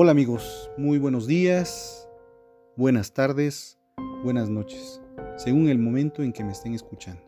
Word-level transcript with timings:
Hola 0.00 0.12
amigos, 0.12 0.70
muy 0.78 0.96
buenos 0.98 1.26
días, 1.26 2.08
buenas 2.76 3.12
tardes, 3.14 3.80
buenas 4.22 4.48
noches, 4.48 5.02
según 5.36 5.68
el 5.68 5.80
momento 5.80 6.22
en 6.22 6.32
que 6.32 6.44
me 6.44 6.52
estén 6.52 6.72
escuchando. 6.72 7.20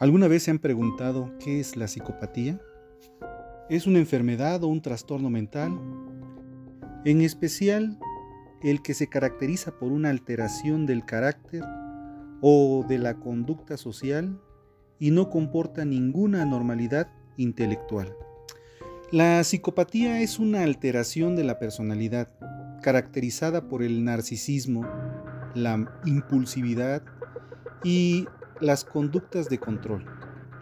¿Alguna 0.00 0.26
vez 0.26 0.42
se 0.42 0.50
han 0.50 0.58
preguntado 0.58 1.32
qué 1.38 1.60
es 1.60 1.76
la 1.76 1.86
psicopatía? 1.86 2.60
¿Es 3.70 3.86
una 3.86 4.00
enfermedad 4.00 4.64
o 4.64 4.66
un 4.66 4.82
trastorno 4.82 5.30
mental? 5.30 5.78
En 7.04 7.20
especial, 7.20 8.00
el 8.64 8.82
que 8.82 8.94
se 8.94 9.06
caracteriza 9.06 9.78
por 9.78 9.92
una 9.92 10.10
alteración 10.10 10.86
del 10.86 11.04
carácter 11.04 11.62
o 12.40 12.84
de 12.88 12.98
la 12.98 13.20
conducta 13.20 13.76
social 13.76 14.42
y 14.98 15.12
no 15.12 15.30
comporta 15.30 15.84
ninguna 15.84 16.42
anormalidad 16.42 17.12
intelectual. 17.36 18.12
La 19.12 19.44
psicopatía 19.44 20.22
es 20.22 20.38
una 20.38 20.62
alteración 20.62 21.36
de 21.36 21.44
la 21.44 21.58
personalidad 21.58 22.28
caracterizada 22.80 23.68
por 23.68 23.82
el 23.82 24.04
narcisismo, 24.04 24.88
la 25.54 25.86
impulsividad 26.06 27.02
y 27.84 28.26
las 28.58 28.84
conductas 28.86 29.50
de 29.50 29.58
control 29.58 30.06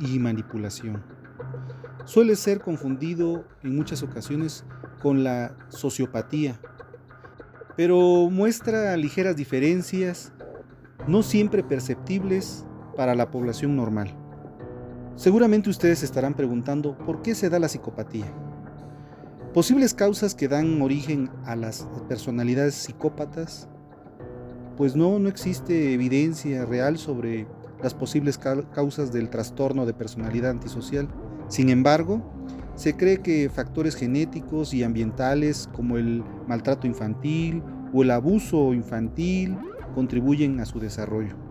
y 0.01 0.19
manipulación. 0.19 1.01
Suele 2.07 2.35
ser 2.35 2.61
confundido 2.61 3.45
en 3.63 3.77
muchas 3.77 4.03
ocasiones 4.03 4.65
con 5.01 5.23
la 5.23 5.57
sociopatía, 5.69 6.59
pero 7.77 8.31
muestra 8.31 8.97
ligeras 8.97 9.37
diferencias 9.37 10.33
no 11.07 11.23
siempre 11.23 11.63
perceptibles 11.63 12.67
para 12.97 13.15
la 13.15 13.31
población 13.31 13.77
normal. 13.77 14.13
Seguramente 15.21 15.69
ustedes 15.69 16.03
estarán 16.03 16.33
preguntando 16.33 16.97
por 16.97 17.21
qué 17.21 17.35
se 17.35 17.51
da 17.51 17.59
la 17.59 17.69
psicopatía. 17.69 18.25
Posibles 19.53 19.93
causas 19.93 20.35
que 20.35 20.49
dan 20.49 20.81
origen 20.81 21.29
a 21.45 21.57
las 21.57 21.87
personalidades 22.09 22.75
psicópatas. 22.75 23.69
Pues 24.79 24.97
no, 24.97 25.19
no 25.19 25.29
existe 25.29 25.93
evidencia 25.93 26.65
real 26.65 26.97
sobre 26.97 27.47
las 27.83 27.93
posibles 27.93 28.39
causas 28.39 29.13
del 29.13 29.29
trastorno 29.29 29.85
de 29.85 29.93
personalidad 29.93 30.53
antisocial. 30.53 31.07
Sin 31.49 31.69
embargo, 31.69 32.23
se 32.75 32.97
cree 32.97 33.19
que 33.19 33.51
factores 33.51 33.97
genéticos 33.97 34.73
y 34.73 34.85
ambientales 34.85 35.69
como 35.75 35.99
el 35.99 36.25
maltrato 36.47 36.87
infantil 36.87 37.63
o 37.93 38.05
el 38.05 38.11
abuso 38.11 38.73
infantil 38.73 39.55
contribuyen 39.95 40.61
a 40.61 40.65
su 40.65 40.81
desarrollo. 40.81 41.50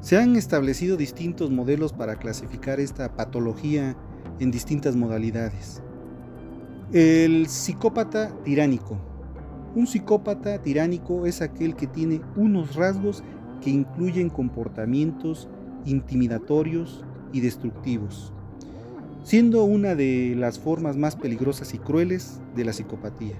Se 0.00 0.16
han 0.16 0.36
establecido 0.36 0.96
distintos 0.96 1.50
modelos 1.50 1.92
para 1.92 2.16
clasificar 2.16 2.78
esta 2.80 3.16
patología 3.16 3.96
en 4.38 4.50
distintas 4.50 4.94
modalidades. 4.94 5.82
El 6.92 7.48
psicópata 7.48 8.32
tiránico. 8.44 8.98
Un 9.74 9.86
psicópata 9.86 10.62
tiránico 10.62 11.26
es 11.26 11.42
aquel 11.42 11.74
que 11.74 11.86
tiene 11.86 12.20
unos 12.36 12.76
rasgos 12.76 13.24
que 13.60 13.70
incluyen 13.70 14.30
comportamientos 14.30 15.48
intimidatorios 15.84 17.04
y 17.32 17.40
destructivos, 17.40 18.32
siendo 19.24 19.64
una 19.64 19.94
de 19.94 20.34
las 20.36 20.58
formas 20.58 20.96
más 20.96 21.16
peligrosas 21.16 21.74
y 21.74 21.78
crueles 21.78 22.40
de 22.54 22.64
la 22.64 22.72
psicopatía. 22.72 23.34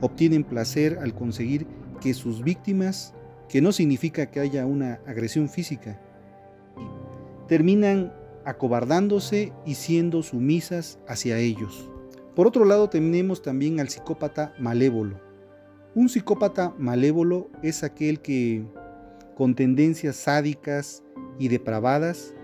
Obtienen 0.00 0.44
placer 0.44 0.98
al 1.00 1.14
conseguir 1.14 1.66
que 2.00 2.12
sus 2.12 2.42
víctimas 2.42 3.14
que 3.48 3.60
no 3.60 3.72
significa 3.72 4.30
que 4.30 4.40
haya 4.40 4.66
una 4.66 5.00
agresión 5.06 5.48
física. 5.48 6.00
Terminan 7.48 8.12
acobardándose 8.44 9.52
y 9.64 9.74
siendo 9.74 10.22
sumisas 10.22 10.98
hacia 11.08 11.38
ellos. 11.38 11.90
Por 12.34 12.46
otro 12.46 12.64
lado 12.64 12.88
tenemos 12.88 13.42
también 13.42 13.80
al 13.80 13.88
psicópata 13.88 14.54
malévolo. 14.58 15.20
Un 15.94 16.08
psicópata 16.08 16.74
malévolo 16.78 17.48
es 17.62 17.82
aquel 17.82 18.20
que, 18.20 18.64
con 19.36 19.54
tendencias 19.54 20.16
sádicas 20.16 21.02
y 21.38 21.48
depravadas, 21.48 22.34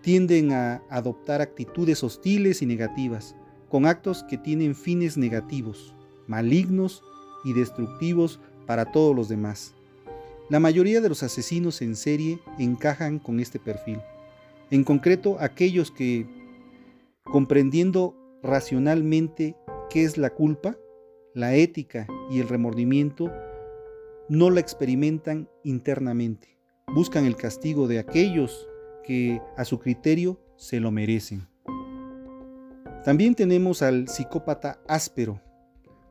tienden 0.00 0.52
a 0.52 0.82
adoptar 0.88 1.42
actitudes 1.42 2.02
hostiles 2.02 2.62
y 2.62 2.66
negativas, 2.66 3.36
con 3.68 3.84
actos 3.84 4.24
que 4.24 4.38
tienen 4.38 4.74
fines 4.74 5.18
negativos, 5.18 5.94
malignos 6.26 7.02
y 7.44 7.52
destructivos 7.52 8.40
para 8.66 8.90
todos 8.90 9.14
los 9.14 9.28
demás. 9.28 9.74
La 10.50 10.60
mayoría 10.60 11.02
de 11.02 11.10
los 11.10 11.22
asesinos 11.22 11.82
en 11.82 11.94
serie 11.94 12.40
encajan 12.58 13.18
con 13.18 13.38
este 13.38 13.58
perfil. 13.58 14.00
En 14.70 14.82
concreto, 14.82 15.36
aquellos 15.40 15.90
que, 15.90 16.26
comprendiendo 17.24 18.14
racionalmente 18.42 19.56
qué 19.90 20.04
es 20.04 20.16
la 20.16 20.30
culpa, 20.30 20.76
la 21.34 21.54
ética 21.54 22.06
y 22.30 22.40
el 22.40 22.48
remordimiento, 22.48 23.30
no 24.30 24.48
la 24.48 24.60
experimentan 24.60 25.50
internamente. 25.64 26.56
Buscan 26.86 27.26
el 27.26 27.36
castigo 27.36 27.86
de 27.86 27.98
aquellos 27.98 28.68
que 29.04 29.42
a 29.58 29.66
su 29.66 29.78
criterio 29.78 30.40
se 30.56 30.80
lo 30.80 30.90
merecen. 30.90 31.46
También 33.04 33.34
tenemos 33.34 33.82
al 33.82 34.08
psicópata 34.08 34.80
áspero. 34.88 35.42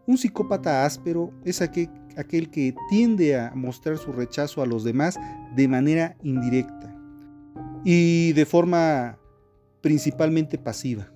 Un 0.08 0.18
psicópata 0.18 0.86
áspero 0.86 1.34
es 1.44 1.62
aquel 1.62 2.50
que 2.50 2.74
tiende 2.90 3.38
a 3.38 3.52
mostrar 3.54 3.98
su 3.98 4.14
rechazo 4.14 4.62
a 4.62 4.66
los 4.66 4.86
demás 4.86 5.20
de 5.54 5.68
manera 5.68 6.16
indirecta 6.24 6.96
y 7.84 8.32
de 8.32 8.46
forma 8.46 9.18
principalmente 9.82 10.58
pasiva. 10.58 11.12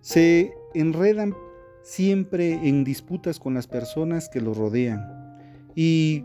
Se 0.00 0.52
enredan 0.74 1.34
siempre 1.82 2.68
en 2.68 2.84
disputas 2.84 3.40
con 3.40 3.54
las 3.54 3.66
personas 3.66 4.28
que 4.28 4.40
los 4.40 4.56
rodean 4.56 5.04
y 5.74 6.24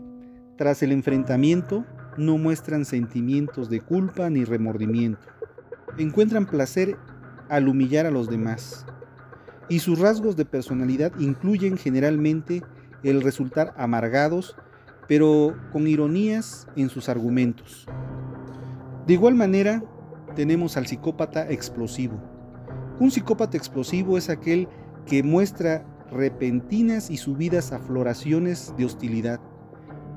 tras 0.56 0.80
el 0.84 0.92
enfrentamiento 0.92 1.84
no 2.16 2.38
muestran 2.38 2.84
sentimientos 2.84 3.68
de 3.68 3.80
culpa 3.80 4.30
ni 4.30 4.44
remordimiento. 4.44 5.26
Encuentran 5.98 6.46
placer 6.46 6.96
al 7.48 7.66
humillar 7.66 8.06
a 8.06 8.12
los 8.12 8.30
demás 8.30 8.86
y 9.68 9.80
sus 9.80 9.98
rasgos 9.98 10.36
de 10.36 10.44
personalidad 10.44 11.12
incluyen 11.18 11.76
generalmente 11.76 12.62
el 13.02 13.22
resultar 13.22 13.74
amargados, 13.76 14.56
pero 15.06 15.56
con 15.72 15.86
ironías 15.86 16.66
en 16.76 16.88
sus 16.88 17.08
argumentos. 17.08 17.86
De 19.06 19.14
igual 19.14 19.34
manera, 19.34 19.82
tenemos 20.34 20.76
al 20.76 20.86
psicópata 20.86 21.48
explosivo. 21.50 22.20
Un 23.00 23.10
psicópata 23.10 23.56
explosivo 23.56 24.18
es 24.18 24.28
aquel 24.28 24.68
que 25.06 25.22
muestra 25.22 25.84
repentinas 26.10 27.10
y 27.10 27.16
subidas 27.16 27.72
afloraciones 27.72 28.74
de 28.76 28.84
hostilidad, 28.84 29.40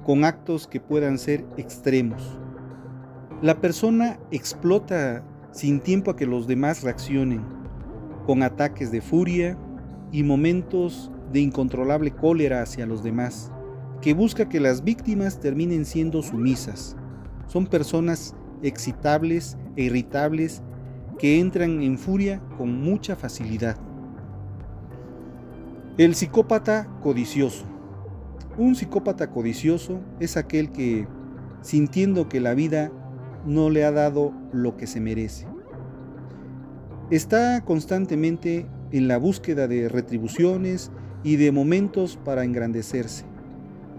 con 0.04 0.26
actos 0.26 0.68
que 0.68 0.80
puedan 0.80 1.18
ser 1.18 1.46
extremos. 1.58 2.38
La 3.42 3.60
persona 3.62 4.20
explota 4.32 5.24
sin 5.52 5.80
tiempo 5.80 6.12
a 6.12 6.16
que 6.16 6.26
los 6.26 6.48
demás 6.48 6.84
reaccionen, 6.84 7.61
con 8.26 8.44
ataques 8.44 8.92
de 8.92 9.02
furia 9.02 9.58
y 10.12 10.24
momentos 10.24 11.12
de 11.32 11.40
incontrolable 11.40 12.12
cólera 12.12 12.62
hacia 12.62 12.86
los 12.86 13.04
demás, 13.04 13.52
que 14.02 14.14
busca 14.14 14.50
que 14.50 14.60
las 14.60 14.84
víctimas 14.84 15.40
terminen 15.40 15.86
siendo 15.86 16.22
sumisas. 16.22 16.96
Son 17.48 17.68
personas 17.68 18.36
excitables 18.62 19.58
e 19.76 19.84
irritables 19.84 20.62
que 21.18 21.40
entran 21.40 21.82
en 21.82 21.98
furia 21.98 22.42
con 22.58 22.82
mucha 22.82 23.16
facilidad. 23.16 23.78
El 25.98 26.16
psicópata 26.16 26.88
codicioso. 27.02 27.66
Un 28.58 28.76
psicópata 28.76 29.30
codicioso 29.30 30.00
es 30.20 30.36
aquel 30.36 30.72
que, 30.72 31.08
sintiendo 31.62 32.28
que 32.28 32.40
la 32.40 32.54
vida 32.54 32.92
no 33.46 33.70
le 33.70 33.86
ha 33.86 33.92
dado 33.92 34.34
lo 34.52 34.78
que 34.78 34.88
se 34.88 35.00
merece, 35.00 35.48
está 37.12 37.64
constantemente 37.66 38.66
en 38.92 39.08
la 39.10 39.18
búsqueda 39.18 39.68
de 39.68 39.90
retribuciones 39.90 40.92
y 41.24 41.36
de 41.36 41.52
momentos 41.52 42.18
para 42.24 42.46
engrandecerse. 42.46 43.26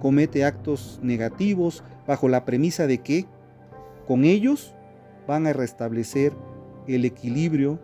Comete 0.01 0.45
actos 0.45 0.99
negativos 1.03 1.85
bajo 2.07 2.29
la 2.29 2.45
premisa 2.45 2.87
de 2.87 2.99
que 2.99 3.27
con 4.09 4.25
ellos 4.25 4.75
van 5.29 5.47
a 5.47 5.53
restablecer 5.53 6.33
el 6.89 7.05
equilibrio 7.05 7.79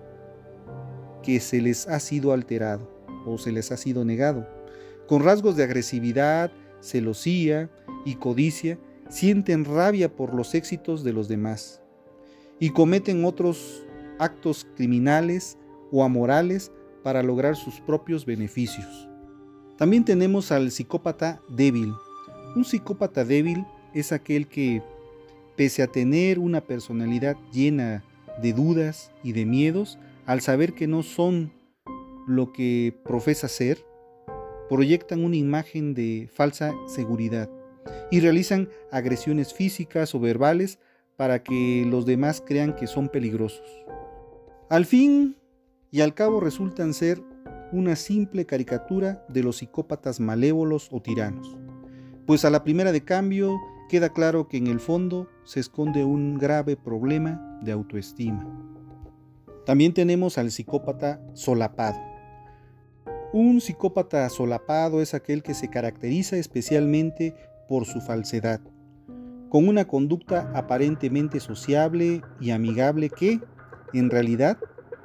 que 1.22 1.40
se 1.40 1.60
les 1.60 1.86
ha 1.86 2.00
sido 2.00 2.32
alterado 2.32 2.90
o 3.26 3.36
se 3.36 3.52
les 3.52 3.70
ha 3.70 3.76
sido 3.76 4.04
negado. 4.04 4.48
Con 5.06 5.22
rasgos 5.22 5.56
de 5.56 5.64
agresividad, 5.64 6.50
celosía 6.80 7.70
y 8.04 8.14
codicia, 8.14 8.78
sienten 9.10 9.66
rabia 9.66 10.14
por 10.14 10.34
los 10.34 10.54
éxitos 10.54 11.04
de 11.04 11.12
los 11.12 11.28
demás 11.28 11.82
y 12.58 12.70
cometen 12.70 13.24
otros 13.24 13.86
actos 14.18 14.66
criminales 14.76 15.58
o 15.90 16.04
amorales 16.04 16.72
para 17.02 17.22
lograr 17.22 17.56
sus 17.56 17.80
propios 17.80 18.26
beneficios. 18.26 19.08
También 19.76 20.04
tenemos 20.04 20.50
al 20.52 20.70
psicópata 20.70 21.40
débil. 21.48 21.92
Un 22.56 22.64
psicópata 22.64 23.24
débil 23.24 23.64
es 23.94 24.12
aquel 24.12 24.48
que, 24.48 24.82
pese 25.56 25.82
a 25.82 25.86
tener 25.86 26.38
una 26.38 26.60
personalidad 26.60 27.36
llena 27.52 28.04
de 28.42 28.52
dudas 28.52 29.12
y 29.22 29.32
de 29.32 29.46
miedos, 29.46 29.98
al 30.26 30.40
saber 30.40 30.74
que 30.74 30.86
no 30.86 31.02
son 31.02 31.52
lo 32.26 32.52
que 32.52 32.94
profesa 33.04 33.48
ser, 33.48 33.84
proyectan 34.68 35.24
una 35.24 35.36
imagen 35.36 35.94
de 35.94 36.28
falsa 36.32 36.74
seguridad 36.86 37.48
y 38.10 38.20
realizan 38.20 38.68
agresiones 38.90 39.54
físicas 39.54 40.14
o 40.14 40.20
verbales 40.20 40.78
para 41.16 41.42
que 41.42 41.84
los 41.88 42.04
demás 42.06 42.42
crean 42.44 42.76
que 42.76 42.86
son 42.86 43.08
peligrosos. 43.08 43.66
Al 44.70 44.84
fin 44.84 45.34
y 45.90 46.02
al 46.02 46.12
cabo 46.12 46.40
resultan 46.40 46.92
ser 46.92 47.22
una 47.72 47.96
simple 47.96 48.44
caricatura 48.44 49.24
de 49.30 49.42
los 49.42 49.58
psicópatas 49.58 50.20
malévolos 50.20 50.90
o 50.92 51.00
tiranos, 51.00 51.56
pues 52.26 52.44
a 52.44 52.50
la 52.50 52.64
primera 52.64 52.92
de 52.92 53.02
cambio 53.02 53.56
queda 53.88 54.10
claro 54.10 54.46
que 54.46 54.58
en 54.58 54.66
el 54.66 54.78
fondo 54.78 55.26
se 55.44 55.60
esconde 55.60 56.04
un 56.04 56.36
grave 56.36 56.76
problema 56.76 57.58
de 57.62 57.72
autoestima. 57.72 58.46
También 59.64 59.94
tenemos 59.94 60.36
al 60.36 60.50
psicópata 60.50 61.18
solapado. 61.32 61.98
Un 63.32 63.62
psicópata 63.62 64.28
solapado 64.28 65.00
es 65.00 65.14
aquel 65.14 65.42
que 65.42 65.54
se 65.54 65.70
caracteriza 65.70 66.36
especialmente 66.36 67.34
por 67.70 67.86
su 67.86 68.02
falsedad, 68.02 68.60
con 69.48 69.66
una 69.66 69.86
conducta 69.86 70.52
aparentemente 70.54 71.40
sociable 71.40 72.20
y 72.38 72.50
amigable 72.50 73.08
que, 73.08 73.40
en 73.92 74.10
realidad, 74.10 74.58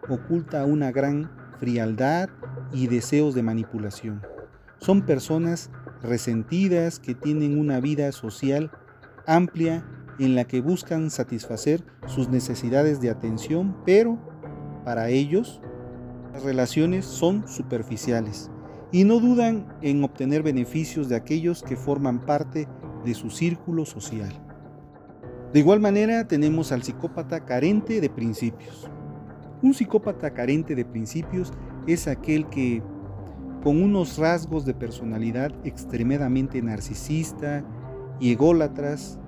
oculta 0.10 0.66
una 0.66 0.92
gran 0.92 1.32
frialdad 1.60 2.30
y 2.72 2.88
deseos 2.88 3.36
de 3.36 3.44
manipulación. 3.44 4.22
Son 4.78 5.06
personas 5.06 5.70
resentidas 6.02 7.00
que 7.00 7.16
tienen 7.16 7.58
una 7.58 7.80
vida 7.80 8.12
social 8.12 8.72
amplia 9.26 9.86
en 10.20 10.36
la 10.36 10.44
que 10.46 10.62
buscan 10.62 11.10
satisfacer 11.10 11.84
sus 12.08 12.30
necesidades 12.30 13.00
de 13.00 13.10
atención, 13.10 13.76
pero 13.86 14.20
para 14.84 15.10
ellos 15.10 15.62
las 16.34 16.44
relaciones 16.44 17.06
son 17.06 17.48
superficiales 17.48 18.52
y 18.92 19.06
no 19.06 19.20
dudan 19.20 19.68
en 19.82 20.04
obtener 20.04 20.44
beneficios 20.44 21.10
de 21.10 21.16
aquellos 21.16 21.64
que 21.64 21.76
forman 21.76 22.26
parte 22.26 22.68
de 23.06 23.14
su 23.14 23.30
círculo 23.30 23.86
social. 23.86 24.43
De 25.54 25.60
igual 25.60 25.80
manera 25.80 26.28
tenemos 26.28 26.72
al 26.72 26.82
psicópata 26.82 27.46
carente 27.46 28.02
de 28.02 28.10
principios. 28.10 28.90
Un 29.62 29.76
psicópata 29.76 30.34
carente 30.34 30.74
de 30.74 30.84
principios 30.84 31.54
es 31.86 32.08
aquel 32.08 32.48
que, 32.50 32.82
con 33.64 33.82
unos 33.84 34.18
rasgos 34.18 34.66
de 34.66 34.74
personalidad 34.74 35.54
extremadamente 35.64 36.60
narcisista 36.64 37.64
y 38.20 38.32
ególatras, 38.32 39.20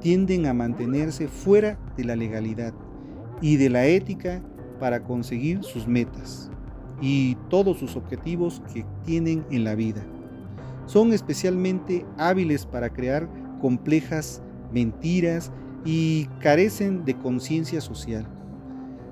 tienden 0.00 0.46
a 0.46 0.54
mantenerse 0.54 1.28
fuera 1.28 1.78
de 1.98 2.04
la 2.04 2.16
legalidad 2.16 2.72
y 3.42 3.56
de 3.56 3.68
la 3.68 3.84
ética 3.84 4.42
para 4.80 5.04
conseguir 5.04 5.62
sus 5.62 5.86
metas 5.86 6.50
y 7.02 7.34
todos 7.50 7.78
sus 7.78 7.94
objetivos 7.94 8.62
que 8.72 8.86
tienen 9.04 9.44
en 9.50 9.64
la 9.64 9.74
vida. 9.74 10.02
Son 10.86 11.12
especialmente 11.12 12.06
hábiles 12.16 12.64
para 12.64 12.88
crear 12.88 13.28
complejas 13.60 14.42
mentiras 14.72 15.50
y 15.84 16.26
carecen 16.40 17.04
de 17.04 17.16
conciencia 17.16 17.80
social. 17.80 18.26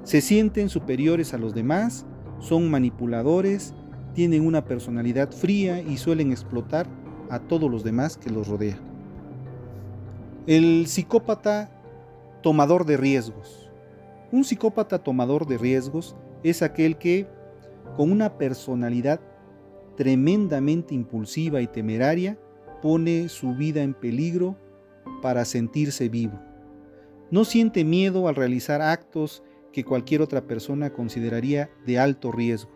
Se 0.03 0.21
sienten 0.21 0.69
superiores 0.69 1.35
a 1.35 1.39
los 1.39 1.55
demás, 1.55 2.07
son 2.39 2.71
manipuladores, 2.71 3.75
tienen 4.15 4.47
una 4.47 4.65
personalidad 4.65 5.31
fría 5.31 5.81
y 5.81 5.97
suelen 5.97 6.33
explotar 6.33 6.87
a 7.31 7.39
todos 7.39 7.71
los 7.71 7.85
demás 7.85 8.17
que 8.17 8.31
los 8.31 8.49
rodean. 8.49 8.79
El 10.47 10.87
psicópata 10.87 11.71
tomador 12.43 12.87
de 12.87 12.97
riesgos. 12.97 13.71
Un 14.31 14.45
psicópata 14.45 15.01
tomador 15.01 15.47
de 15.47 15.59
riesgos 15.59 16.17
es 16.43 16.63
aquel 16.63 16.99
que, 16.99 17.27
con 17.97 18.13
una 18.13 18.39
personalidad 18.39 19.21
tremendamente 19.97 20.95
impulsiva 20.95 21.61
y 21.61 21.67
temeraria, 21.67 22.39
pone 22.83 23.29
su 23.29 23.55
vida 23.55 23.83
en 23.83 23.95
peligro 23.95 24.57
para 25.27 25.45
sentirse 25.45 26.09
vivo. 26.09 26.39
No 27.33 27.45
siente 27.45 27.83
miedo 27.83 28.29
al 28.29 28.37
realizar 28.37 28.81
actos 28.81 29.43
que 29.73 29.83
cualquier 29.83 30.23
otra 30.23 30.47
persona 30.47 30.93
consideraría 30.93 31.69
de 31.85 31.99
alto 31.99 32.31
riesgo. 32.31 32.71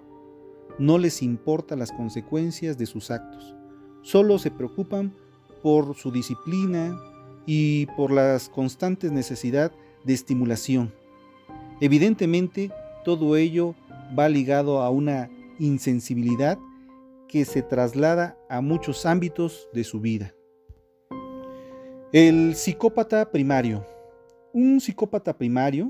No 0.77 0.99
les 0.99 1.23
importa 1.23 1.77
las 1.77 1.93
consecuencias 1.93 2.77
de 2.77 2.87
sus 2.87 3.13
actos. 3.13 3.55
Solo 4.03 4.37
se 4.41 4.51
preocupan 4.51 5.15
por 5.63 5.95
su 5.95 6.11
disciplina 6.11 6.99
y 7.47 7.87
por 7.97 8.11
la 8.11 8.37
constantes 8.53 9.13
necesidad 9.13 9.71
de 10.03 10.15
estimulación. 10.15 10.93
Evidentemente, 11.81 12.73
todo 13.05 13.37
ello 13.37 13.77
va 14.19 14.29
ligado 14.29 14.83
a 14.83 14.91
una 14.91 15.31
insensibilidad 15.61 16.59
que 17.29 17.45
se 17.45 17.63
traslada 17.63 18.37
a 18.49 18.61
muchos 18.61 19.07
ámbitos 19.07 19.69
de 19.73 19.85
su 19.85 20.01
vida. 20.01 20.35
El 22.13 22.57
psicópata 22.57 23.31
primario. 23.31 23.87
Un 24.53 24.81
psicópata 24.81 25.39
primario 25.39 25.89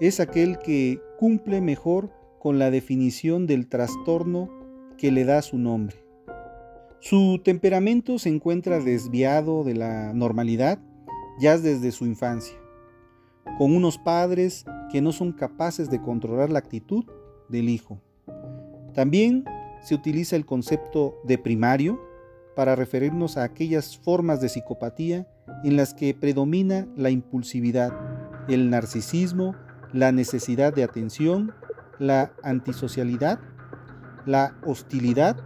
es 0.00 0.20
aquel 0.20 0.58
que 0.58 1.02
cumple 1.18 1.60
mejor 1.60 2.10
con 2.38 2.58
la 2.58 2.70
definición 2.70 3.46
del 3.46 3.68
trastorno 3.68 4.48
que 4.96 5.12
le 5.12 5.26
da 5.26 5.42
su 5.42 5.58
nombre. 5.58 5.96
Su 7.00 7.42
temperamento 7.44 8.18
se 8.18 8.30
encuentra 8.30 8.80
desviado 8.80 9.64
de 9.64 9.74
la 9.74 10.14
normalidad 10.14 10.78
ya 11.38 11.58
desde 11.58 11.92
su 11.92 12.06
infancia, 12.06 12.56
con 13.58 13.76
unos 13.76 13.98
padres 13.98 14.64
que 14.90 15.02
no 15.02 15.12
son 15.12 15.32
capaces 15.32 15.90
de 15.90 16.00
controlar 16.00 16.48
la 16.48 16.60
actitud 16.60 17.04
del 17.50 17.68
hijo. 17.68 18.00
También 18.94 19.44
se 19.82 19.94
utiliza 19.94 20.36
el 20.36 20.46
concepto 20.46 21.20
de 21.24 21.36
primario 21.36 22.07
para 22.58 22.74
referirnos 22.74 23.36
a 23.36 23.44
aquellas 23.44 23.96
formas 23.96 24.40
de 24.40 24.48
psicopatía 24.48 25.28
en 25.62 25.76
las 25.76 25.94
que 25.94 26.12
predomina 26.12 26.88
la 26.96 27.08
impulsividad, 27.08 27.92
el 28.48 28.68
narcisismo 28.68 29.54
la 29.92 30.10
necesidad 30.10 30.74
de 30.74 30.82
atención, 30.82 31.52
la 32.00 32.32
antisocialidad, 32.42 33.38
la 34.26 34.56
hostilidad, 34.66 35.36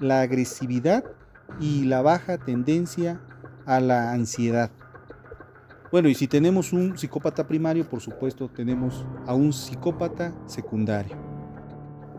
la 0.00 0.20
agresividad 0.20 1.02
y 1.60 1.84
la 1.84 2.02
baja 2.02 2.36
tendencia 2.36 3.22
a 3.64 3.80
la 3.80 4.12
ansiedad. 4.12 4.70
Bueno, 5.90 6.10
y 6.10 6.14
si 6.14 6.28
tenemos 6.28 6.74
un 6.74 6.98
psicópata 6.98 7.48
primario, 7.48 7.88
por 7.88 8.02
supuesto 8.02 8.50
tenemos 8.50 9.06
a 9.26 9.32
un 9.32 9.54
psicópata 9.54 10.34
secundario. 10.44 11.16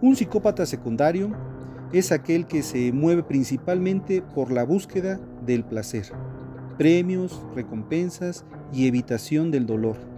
Un 0.01 0.15
psicópata 0.15 0.65
secundario 0.65 1.50
es 1.93 2.11
aquel 2.11 2.47
que 2.47 2.63
se 2.63 2.91
mueve 2.91 3.23
principalmente 3.23 4.21
por 4.21 4.51
la 4.51 4.63
búsqueda 4.63 5.19
del 5.45 5.63
placer, 5.63 6.11
premios, 6.77 7.41
recompensas 7.55 8.45
y 8.73 8.87
evitación 8.87 9.51
del 9.51 9.65
dolor 9.65 10.11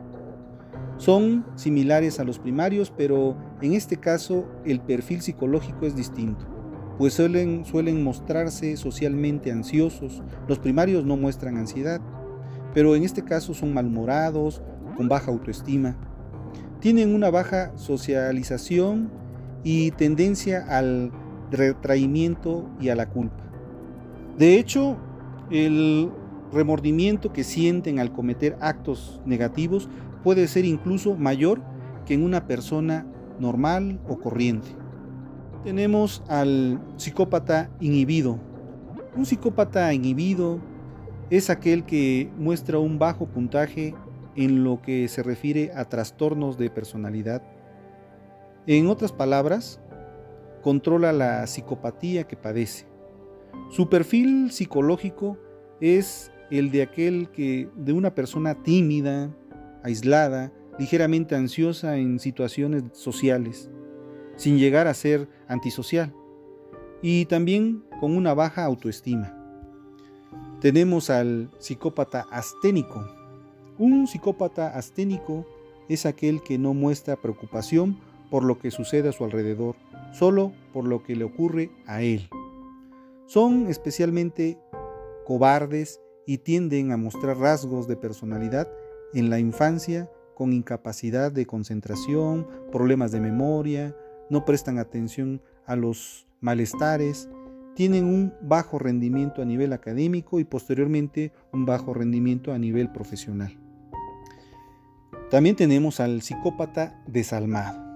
son 0.97 1.45
similares 1.55 2.19
a 2.19 2.23
los 2.23 2.39
primarios, 2.39 2.93
pero 2.95 3.35
en 3.61 3.73
este 3.73 3.97
caso 3.97 4.45
el 4.63 4.79
perfil 4.79 5.21
psicológico 5.21 5.85
es 5.85 5.95
distinto, 5.95 6.45
pues 6.97 7.13
suelen, 7.15 7.65
suelen 7.65 8.03
mostrarse 8.03 8.77
socialmente 8.77 9.51
ansiosos. 9.51 10.21
Los 10.47 10.59
primarios 10.59 11.03
no 11.03 11.17
muestran 11.17 11.57
ansiedad, 11.57 11.99
pero 12.73 12.95
en 12.95 13.03
este 13.03 13.23
caso 13.23 13.53
son 13.53 13.73
malhumorados, 13.73 14.61
con 14.95 15.09
baja 15.09 15.31
autoestima. 15.31 15.97
Tienen 16.79 17.15
una 17.15 17.31
baja 17.31 17.71
socialización 17.75 19.09
y 19.63 19.91
tendencia 19.91 20.65
al 20.69 21.11
retraimiento 21.53 22.69
y 22.79 22.89
a 22.89 22.95
la 22.95 23.09
culpa. 23.09 23.43
De 24.37 24.57
hecho, 24.57 24.97
el 25.51 26.09
remordimiento 26.51 27.31
que 27.31 27.43
sienten 27.43 27.99
al 27.99 28.11
cometer 28.11 28.57
actos 28.61 29.21
negativos 29.25 29.89
puede 30.23 30.47
ser 30.47 30.65
incluso 30.65 31.15
mayor 31.15 31.61
que 32.05 32.13
en 32.13 32.23
una 32.23 32.47
persona 32.47 33.05
normal 33.39 33.99
o 34.07 34.19
corriente. 34.19 34.69
Tenemos 35.63 36.23
al 36.27 36.81
psicópata 36.97 37.69
inhibido. 37.79 38.39
Un 39.15 39.25
psicópata 39.25 39.93
inhibido 39.93 40.59
es 41.29 41.49
aquel 41.49 41.85
que 41.85 42.29
muestra 42.37 42.79
un 42.79 42.99
bajo 42.99 43.27
puntaje 43.27 43.95
en 44.35 44.63
lo 44.63 44.81
que 44.81 45.07
se 45.07 45.23
refiere 45.23 45.71
a 45.75 45.85
trastornos 45.85 46.57
de 46.57 46.69
personalidad. 46.69 47.43
En 48.65 48.87
otras 48.87 49.11
palabras, 49.11 49.79
controla 50.63 51.11
la 51.11 51.45
psicopatía 51.45 52.23
que 52.23 52.37
padece. 52.37 52.87
Su 53.69 53.89
perfil 53.89 54.51
psicológico 54.51 55.37
es 55.81 56.31
el 56.49 56.71
de 56.71 56.81
aquel 56.81 57.29
que 57.29 57.69
de 57.75 57.93
una 57.93 58.15
persona 58.15 58.63
tímida, 58.63 59.35
aislada, 59.83 60.51
ligeramente 60.79 61.35
ansiosa 61.35 61.97
en 61.97 62.19
situaciones 62.19 62.83
sociales, 62.93 63.69
sin 64.37 64.57
llegar 64.57 64.87
a 64.87 64.93
ser 64.93 65.27
antisocial, 65.47 66.13
y 67.01 67.25
también 67.25 67.83
con 67.99 68.15
una 68.15 68.33
baja 68.33 68.63
autoestima. 68.63 69.37
Tenemos 70.61 71.09
al 71.09 71.51
psicópata 71.59 72.25
asténico. 72.31 73.05
Un 73.77 74.07
psicópata 74.07 74.69
asténico 74.69 75.45
es 75.89 76.05
aquel 76.05 76.41
que 76.41 76.57
no 76.57 76.73
muestra 76.73 77.17
preocupación 77.17 77.99
por 78.29 78.43
lo 78.43 78.57
que 78.57 78.71
sucede 78.71 79.09
a 79.09 79.11
su 79.11 79.25
alrededor, 79.25 79.75
solo 80.13 80.53
por 80.71 80.85
lo 80.85 81.03
que 81.03 81.15
le 81.15 81.25
ocurre 81.25 81.71
a 81.85 82.01
él. 82.01 82.29
Son 83.25 83.67
especialmente 83.67 84.57
cobardes 85.25 85.99
y 86.25 86.39
tienden 86.39 86.91
a 86.91 86.97
mostrar 86.97 87.37
rasgos 87.37 87.87
de 87.87 87.97
personalidad 87.97 88.69
en 89.13 89.29
la 89.29 89.39
infancia 89.39 90.09
con 90.35 90.53
incapacidad 90.53 91.31
de 91.31 91.45
concentración, 91.45 92.47
problemas 92.71 93.11
de 93.11 93.19
memoria, 93.19 93.95
no 94.29 94.45
prestan 94.45 94.79
atención 94.79 95.41
a 95.65 95.75
los 95.75 96.27
malestares, 96.41 97.29
tienen 97.75 98.05
un 98.05 98.33
bajo 98.41 98.79
rendimiento 98.79 99.41
a 99.41 99.45
nivel 99.45 99.73
académico 99.73 100.39
y 100.39 100.43
posteriormente 100.43 101.31
un 101.51 101.65
bajo 101.65 101.93
rendimiento 101.93 102.51
a 102.51 102.57
nivel 102.57 102.91
profesional. 102.91 103.57
También 105.29 105.55
tenemos 105.55 105.99
al 105.99 106.21
psicópata 106.21 107.03
desalmado. 107.07 107.92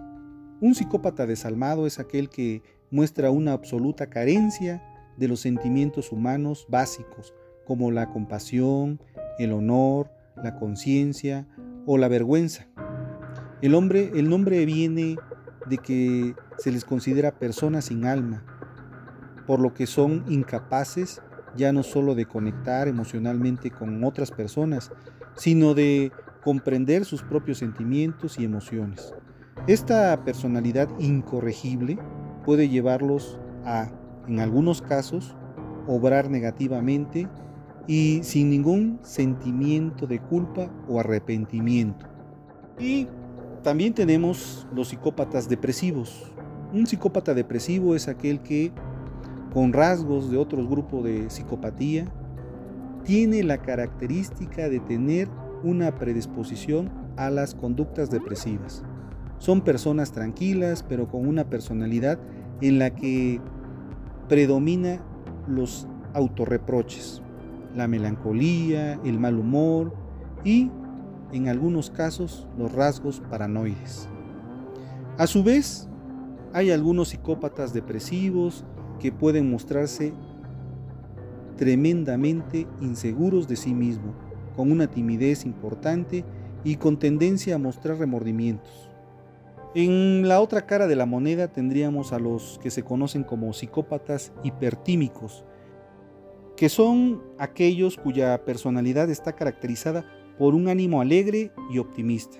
Un 0.60 0.74
psicópata 0.74 1.28
desalmado 1.28 1.86
es 1.86 2.00
aquel 2.00 2.30
que 2.30 2.64
muestra 2.90 3.30
una 3.30 3.52
absoluta 3.52 4.10
carencia 4.10 4.82
de 5.16 5.28
los 5.28 5.42
sentimientos 5.42 6.12
humanos 6.12 6.66
básicos, 6.68 7.36
como 7.66 7.92
la 7.92 8.10
compasión, 8.10 9.00
el 9.38 9.52
honor, 9.52 10.10
la 10.36 10.56
conciencia 10.56 11.48
o 11.86 12.00
la 12.00 12.08
vergüenza. 12.08 12.68
El, 13.62 13.76
hombre, 13.76 14.12
el 14.16 14.30
nombre 14.30 14.66
viene 14.66 15.18
de 15.68 15.78
que 15.78 16.34
se 16.58 16.72
les 16.72 16.86
considera 16.86 17.38
personas 17.38 17.86
sin 17.86 18.06
alma, 18.06 18.44
por 19.46 19.60
lo 19.60 19.76
que 19.76 19.86
son 19.86 20.26
incapaces 20.28 21.22
ya 21.56 21.72
no 21.72 21.84
solo 21.84 22.16
de 22.16 22.26
conectar 22.26 22.88
emocionalmente 22.88 23.70
con 23.70 24.04
otras 24.04 24.32
personas, 24.32 24.92
sino 25.36 25.76
de 25.76 26.12
comprender 26.44 27.06
sus 27.06 27.22
propios 27.22 27.60
sentimientos 27.60 28.40
y 28.40 28.46
emociones. 28.46 29.14
Esta 29.68 30.24
personalidad 30.24 30.88
incorregible 30.98 31.98
puede 32.46 32.70
llevarlos 32.70 33.38
a, 33.66 33.90
en 34.26 34.40
algunos 34.40 34.82
casos, 34.82 35.36
obrar 35.88 36.30
negativamente 36.30 37.28
y 37.86 38.22
sin 38.24 38.50
ningún 38.50 38.98
sentimiento 39.02 40.08
de 40.08 40.20
culpa 40.20 40.72
o 40.88 41.02
arrepentimiento. 41.02 42.06
Y 42.80 43.10
también 43.62 43.94
tenemos 43.94 44.66
los 44.74 44.88
psicópatas 44.88 45.50
depresivos. 45.50 46.32
Un 46.72 46.88
psicópata 46.88 47.34
depresivo 47.34 47.94
es 47.94 48.08
aquel 48.08 48.40
que, 48.40 48.72
con 49.54 49.74
rasgos 49.74 50.32
de 50.32 50.38
otros 50.38 50.70
grupos 50.70 51.04
de 51.04 51.30
psicopatía, 51.30 52.10
tiene 53.04 53.44
la 53.44 53.58
característica 53.58 54.70
de 54.70 54.80
tener 54.80 55.28
una 55.62 55.94
predisposición 55.94 56.90
a 57.18 57.30
las 57.30 57.54
conductas 57.54 58.10
depresivas. 58.10 58.86
Son 59.40 59.62
personas 59.62 60.12
tranquilas, 60.12 60.84
pero 60.88 61.08
con 61.08 61.28
una 61.28 61.50
personalidad 61.50 62.20
en 62.62 62.80
la 62.80 62.96
que 62.96 63.40
predomina 64.28 65.02
los 65.48 65.88
autorreproches 66.14 67.22
la 67.78 67.88
melancolía, 67.88 69.00
el 69.06 69.20
mal 69.20 69.38
humor 69.38 69.94
y, 70.44 70.70
en 71.32 71.48
algunos 71.48 71.90
casos, 71.90 72.48
los 72.58 72.72
rasgos 72.72 73.22
paranoides. 73.30 74.10
A 75.18 75.28
su 75.28 75.44
vez, 75.44 75.88
hay 76.54 76.72
algunos 76.72 77.10
psicópatas 77.10 77.74
depresivos 77.74 78.66
que 79.00 79.12
pueden 79.12 79.52
mostrarse 79.52 80.14
tremendamente 81.56 82.68
inseguros 82.82 83.48
de 83.48 83.56
sí 83.56 83.74
mismos, 83.74 84.16
con 84.56 84.72
una 84.72 84.88
timidez 84.88 85.46
importante 85.46 86.26
y 86.64 86.76
con 86.78 86.98
tendencia 86.98 87.56
a 87.56 87.60
mostrar 87.60 87.98
remordimientos. 87.98 88.87
En 89.80 90.28
la 90.28 90.42
otra 90.42 90.66
cara 90.66 90.88
de 90.88 90.96
la 90.96 91.06
moneda 91.06 91.50
tendríamos 91.50 92.12
a 92.12 92.18
los 92.18 92.60
que 92.64 92.72
se 92.72 92.82
conocen 92.82 93.24
como 93.24 93.54
psicópatas 93.54 94.34
hipertímicos, 94.44 95.46
que 96.56 96.68
son 96.68 97.22
aquellos 97.38 97.96
cuya 97.96 98.44
personalidad 98.44 99.12
está 99.12 99.36
caracterizada 99.36 100.04
por 100.40 100.56
un 100.56 100.68
ánimo 100.68 101.00
alegre 101.00 101.52
y 101.72 101.78
optimista, 101.78 102.40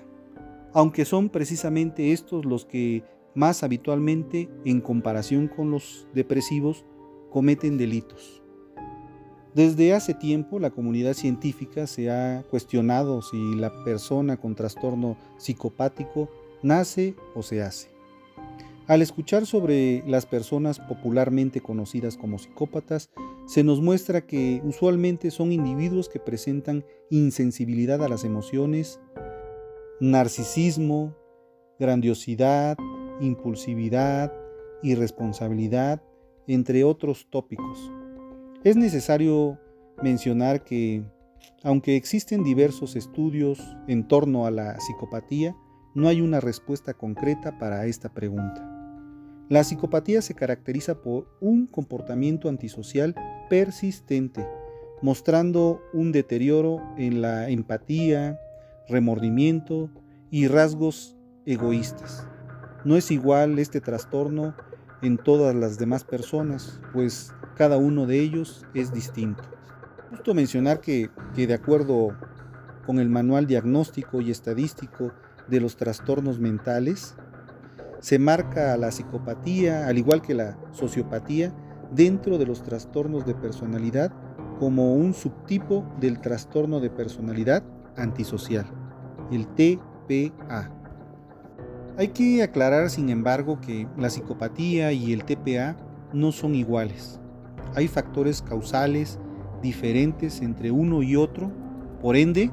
aunque 0.72 1.04
son 1.04 1.28
precisamente 1.28 2.12
estos 2.12 2.44
los 2.44 2.66
que 2.66 3.04
más 3.36 3.62
habitualmente, 3.62 4.48
en 4.64 4.80
comparación 4.80 5.46
con 5.46 5.70
los 5.70 6.08
depresivos, 6.14 6.84
cometen 7.30 7.78
delitos. 7.78 8.42
Desde 9.54 9.94
hace 9.94 10.12
tiempo 10.12 10.58
la 10.58 10.70
comunidad 10.70 11.14
científica 11.14 11.86
se 11.86 12.10
ha 12.10 12.42
cuestionado 12.50 13.22
si 13.22 13.54
la 13.54 13.84
persona 13.84 14.38
con 14.38 14.56
trastorno 14.56 15.16
psicopático 15.36 16.28
nace 16.62 17.14
o 17.34 17.42
se 17.42 17.62
hace. 17.62 17.88
Al 18.86 19.02
escuchar 19.02 19.44
sobre 19.44 20.02
las 20.06 20.24
personas 20.24 20.80
popularmente 20.80 21.60
conocidas 21.60 22.16
como 22.16 22.38
psicópatas, 22.38 23.10
se 23.46 23.62
nos 23.62 23.82
muestra 23.82 24.26
que 24.26 24.62
usualmente 24.64 25.30
son 25.30 25.52
individuos 25.52 26.08
que 26.08 26.18
presentan 26.18 26.86
insensibilidad 27.10 28.02
a 28.02 28.08
las 28.08 28.24
emociones, 28.24 28.98
narcisismo, 30.00 31.14
grandiosidad, 31.78 32.78
impulsividad, 33.20 34.32
irresponsabilidad, 34.82 36.02
entre 36.46 36.84
otros 36.84 37.26
tópicos. 37.30 37.92
Es 38.64 38.76
necesario 38.76 39.58
mencionar 40.02 40.64
que, 40.64 41.04
aunque 41.62 41.96
existen 41.96 42.42
diversos 42.42 42.96
estudios 42.96 43.60
en 43.86 44.08
torno 44.08 44.46
a 44.46 44.50
la 44.50 44.78
psicopatía, 44.78 45.54
no 45.94 46.08
hay 46.08 46.20
una 46.20 46.40
respuesta 46.40 46.94
concreta 46.94 47.58
para 47.58 47.86
esta 47.86 48.08
pregunta. 48.08 48.74
La 49.48 49.64
psicopatía 49.64 50.20
se 50.20 50.34
caracteriza 50.34 51.00
por 51.00 51.26
un 51.40 51.66
comportamiento 51.66 52.48
antisocial 52.48 53.14
persistente, 53.48 54.46
mostrando 55.00 55.80
un 55.94 56.12
deterioro 56.12 56.82
en 56.98 57.22
la 57.22 57.48
empatía, 57.48 58.38
remordimiento 58.88 59.90
y 60.30 60.48
rasgos 60.48 61.16
egoístas. 61.46 62.26
No 62.84 62.96
es 62.96 63.10
igual 63.10 63.58
este 63.58 63.80
trastorno 63.80 64.54
en 65.00 65.16
todas 65.16 65.54
las 65.54 65.78
demás 65.78 66.04
personas, 66.04 66.80
pues 66.92 67.32
cada 67.56 67.78
uno 67.78 68.06
de 68.06 68.20
ellos 68.20 68.66
es 68.74 68.92
distinto. 68.92 69.44
Justo 70.10 70.34
mencionar 70.34 70.80
que, 70.80 71.10
que 71.34 71.46
de 71.46 71.54
acuerdo 71.54 72.16
con 72.86 72.98
el 72.98 73.08
Manual 73.08 73.46
Diagnóstico 73.46 74.20
y 74.20 74.30
Estadístico 74.30 75.12
de 75.48 75.60
los 75.60 75.76
Trastornos 75.76 76.38
Mentales, 76.38 77.14
se 78.00 78.18
marca 78.18 78.74
a 78.74 78.76
la 78.76 78.90
psicopatía, 78.90 79.86
al 79.86 79.98
igual 79.98 80.22
que 80.22 80.34
la 80.34 80.56
sociopatía, 80.70 81.52
dentro 81.90 82.38
de 82.38 82.46
los 82.46 82.62
trastornos 82.62 83.26
de 83.26 83.34
personalidad 83.34 84.12
como 84.58 84.94
un 84.94 85.14
subtipo 85.14 85.84
del 86.00 86.20
trastorno 86.20 86.80
de 86.80 86.90
personalidad 86.90 87.62
antisocial, 87.96 88.66
el 89.30 89.46
TPA. 89.48 90.70
Hay 91.96 92.08
que 92.08 92.42
aclarar, 92.42 92.90
sin 92.90 93.08
embargo, 93.08 93.60
que 93.60 93.88
la 93.96 94.10
psicopatía 94.10 94.92
y 94.92 95.12
el 95.12 95.24
TPA 95.24 95.76
no 96.12 96.30
son 96.32 96.54
iguales. 96.54 97.20
Hay 97.74 97.88
factores 97.88 98.42
causales 98.42 99.18
diferentes 99.62 100.40
entre 100.40 100.70
uno 100.70 101.02
y 101.02 101.16
otro, 101.16 101.50
por 102.00 102.16
ende, 102.16 102.50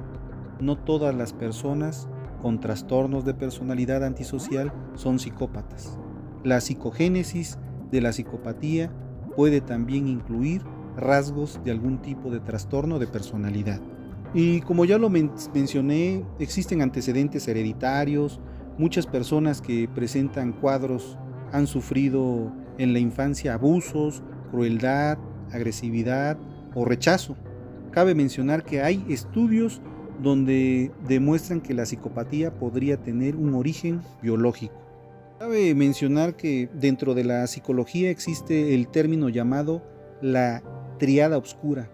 no 0.59 0.77
todas 0.77 1.13
las 1.13 1.33
personas 1.33 2.07
con 2.45 2.59
trastornos 2.59 3.25
de 3.25 3.33
personalidad 3.33 4.03
antisocial 4.03 4.71
son 4.93 5.17
psicópatas. 5.17 5.97
La 6.43 6.61
psicogénesis 6.61 7.57
de 7.91 8.01
la 8.01 8.13
psicopatía 8.13 8.91
puede 9.35 9.61
también 9.61 10.07
incluir 10.07 10.61
rasgos 10.95 11.59
de 11.65 11.71
algún 11.71 12.03
tipo 12.03 12.29
de 12.29 12.39
trastorno 12.39 12.99
de 12.99 13.07
personalidad. 13.07 13.81
Y 14.35 14.61
como 14.61 14.85
ya 14.85 14.99
lo 14.99 15.09
mencioné, 15.09 16.23
existen 16.37 16.83
antecedentes 16.83 17.47
hereditarios, 17.47 18.39
muchas 18.77 19.07
personas 19.07 19.59
que 19.59 19.89
presentan 19.95 20.53
cuadros 20.53 21.17
han 21.51 21.65
sufrido 21.65 22.53
en 22.77 22.93
la 22.93 22.99
infancia 22.99 23.55
abusos, 23.55 24.21
crueldad, 24.51 25.17
agresividad 25.51 26.37
o 26.75 26.85
rechazo. 26.85 27.35
Cabe 27.89 28.13
mencionar 28.13 28.63
que 28.63 28.83
hay 28.83 29.03
estudios 29.09 29.81
donde 30.21 30.91
demuestran 31.07 31.61
que 31.61 31.73
la 31.73 31.85
psicopatía 31.85 32.53
podría 32.57 32.97
tener 32.97 33.35
un 33.35 33.53
origen 33.53 34.01
biológico. 34.21 34.75
Cabe 35.39 35.75
mencionar 35.75 36.35
que 36.35 36.69
dentro 36.73 37.13
de 37.13 37.25
la 37.25 37.45
psicología 37.47 38.09
existe 38.09 38.73
el 38.73 38.87
término 38.87 39.29
llamado 39.29 39.83
la 40.21 40.63
triada 40.97 41.37
oscura, 41.37 41.91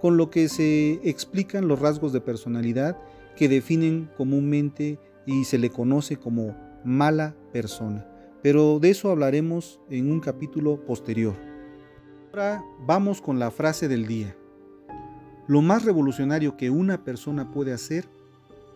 con 0.00 0.16
lo 0.16 0.30
que 0.30 0.48
se 0.48 0.92
explican 1.08 1.68
los 1.68 1.78
rasgos 1.78 2.12
de 2.12 2.20
personalidad 2.20 2.96
que 3.36 3.48
definen 3.48 4.08
comúnmente 4.16 4.98
y 5.26 5.44
se 5.44 5.58
le 5.58 5.70
conoce 5.70 6.16
como 6.16 6.56
mala 6.84 7.36
persona. 7.52 8.06
Pero 8.42 8.78
de 8.78 8.90
eso 8.90 9.10
hablaremos 9.10 9.80
en 9.90 10.10
un 10.10 10.20
capítulo 10.20 10.84
posterior. 10.84 11.34
Ahora 12.32 12.64
vamos 12.86 13.20
con 13.20 13.38
la 13.38 13.50
frase 13.50 13.88
del 13.88 14.06
día. 14.06 14.36
Lo 15.50 15.62
más 15.62 15.84
revolucionario 15.84 16.56
que 16.56 16.70
una 16.70 17.02
persona 17.02 17.50
puede 17.50 17.72
hacer 17.72 18.08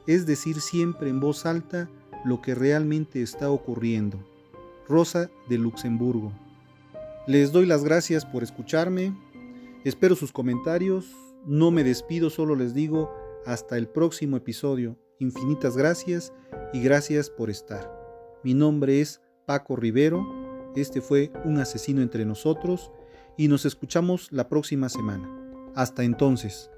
es 0.08 0.26
decir 0.26 0.60
siempre 0.60 1.08
en 1.08 1.20
voz 1.20 1.46
alta 1.46 1.88
lo 2.24 2.42
que 2.42 2.56
realmente 2.56 3.22
está 3.22 3.48
ocurriendo. 3.48 4.18
Rosa 4.88 5.30
de 5.48 5.56
Luxemburgo. 5.56 6.32
Les 7.28 7.52
doy 7.52 7.66
las 7.66 7.84
gracias 7.84 8.26
por 8.26 8.42
escucharme. 8.42 9.16
Espero 9.84 10.16
sus 10.16 10.32
comentarios. 10.32 11.14
No 11.46 11.70
me 11.70 11.84
despido, 11.84 12.28
solo 12.28 12.56
les 12.56 12.74
digo 12.74 13.08
hasta 13.46 13.78
el 13.78 13.86
próximo 13.86 14.36
episodio. 14.36 14.98
Infinitas 15.20 15.76
gracias 15.76 16.32
y 16.72 16.80
gracias 16.82 17.30
por 17.30 17.50
estar. 17.50 17.88
Mi 18.42 18.52
nombre 18.52 19.00
es 19.00 19.20
Paco 19.46 19.76
Rivero. 19.76 20.26
Este 20.74 21.00
fue 21.00 21.30
Un 21.44 21.58
asesino 21.58 22.02
entre 22.02 22.24
nosotros 22.24 22.90
y 23.36 23.46
nos 23.46 23.64
escuchamos 23.64 24.32
la 24.32 24.48
próxima 24.48 24.88
semana. 24.88 25.43
Hasta 25.74 26.02
entonces. 26.02 26.70